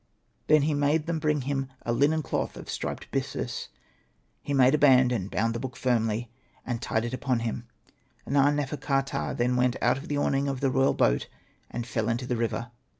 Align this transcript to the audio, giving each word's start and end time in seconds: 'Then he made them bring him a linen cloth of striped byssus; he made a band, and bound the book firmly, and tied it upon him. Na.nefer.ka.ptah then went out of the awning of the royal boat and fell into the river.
'Then 0.47 0.63
he 0.63 0.73
made 0.73 1.05
them 1.05 1.19
bring 1.19 1.41
him 1.41 1.67
a 1.83 1.93
linen 1.93 2.23
cloth 2.23 2.57
of 2.57 2.71
striped 2.71 3.11
byssus; 3.11 3.67
he 4.41 4.51
made 4.51 4.73
a 4.73 4.79
band, 4.79 5.11
and 5.11 5.29
bound 5.29 5.53
the 5.53 5.59
book 5.59 5.75
firmly, 5.75 6.31
and 6.65 6.81
tied 6.81 7.05
it 7.05 7.13
upon 7.13 7.41
him. 7.41 7.67
Na.nefer.ka.ptah 8.25 9.33
then 9.37 9.55
went 9.57 9.75
out 9.79 9.99
of 9.99 10.07
the 10.07 10.17
awning 10.17 10.47
of 10.47 10.59
the 10.59 10.71
royal 10.71 10.95
boat 10.95 11.27
and 11.69 11.85
fell 11.85 12.09
into 12.09 12.25
the 12.25 12.35
river. 12.35 12.71